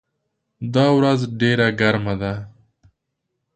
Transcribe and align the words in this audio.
دا 0.73 0.85
ورځ 0.97 1.19
ډېره 1.39 1.67
ګرمه 1.79 2.13
ده. 2.21 2.33